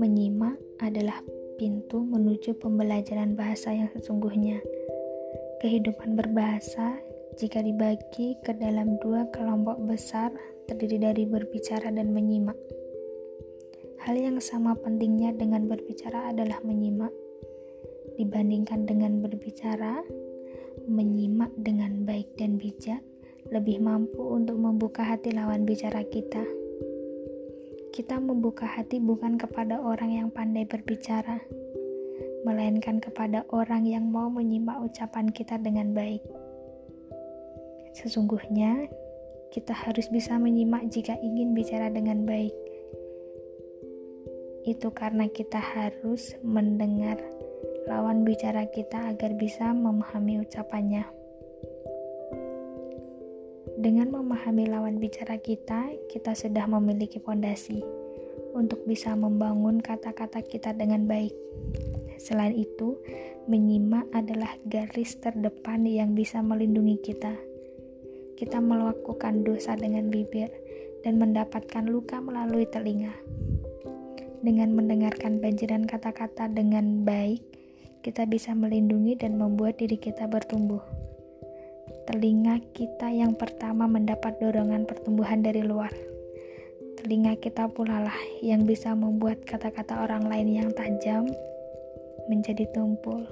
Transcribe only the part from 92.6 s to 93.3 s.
tumpul.